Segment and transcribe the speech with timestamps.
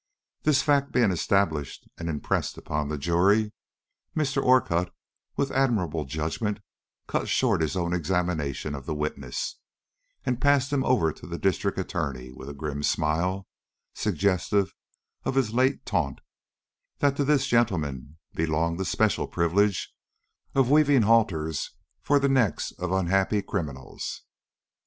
[0.41, 3.51] This fact being established and impressed upon the jury,
[4.17, 4.41] Mr.
[4.41, 4.91] Orcutt
[5.37, 6.59] with admirable judgment
[7.05, 9.59] cut short his own examination of the witness,
[10.25, 13.45] and passed him over to the District Attorney, with a grim smile,
[13.93, 14.73] suggestive
[15.23, 16.19] of his late taunt,
[16.97, 19.93] that to this gentleman belonged the special privilege
[20.55, 24.23] of weaving halters for the necks of unhappy criminals.